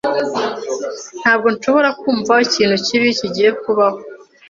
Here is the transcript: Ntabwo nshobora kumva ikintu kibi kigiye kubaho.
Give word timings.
Ntabwo 1.19 1.47
nshobora 1.55 1.89
kumva 2.01 2.33
ikintu 2.47 2.75
kibi 2.85 3.07
kigiye 3.19 3.51
kubaho. 3.61 3.99